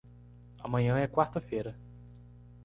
Amanhã 0.63 0.97
é 0.97 1.07
quarta-feira. 1.07 1.75